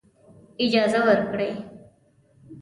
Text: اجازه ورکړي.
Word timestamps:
اجازه 0.65 0.99
ورکړي. 1.07 1.49